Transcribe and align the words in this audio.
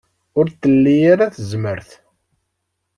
Ur 0.39 0.45
tli 0.61 0.95
ara 1.13 1.33
tazmert. 1.35 1.89